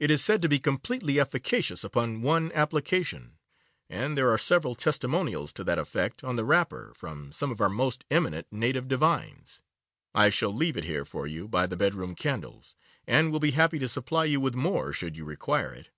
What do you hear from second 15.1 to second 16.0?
you require it.